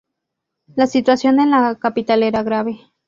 La 0.75 0.87
situación 0.87 1.39
en 1.39 1.51
la 1.51 1.75
capital 1.79 2.23
era 2.23 2.41
grave. 2.41 2.79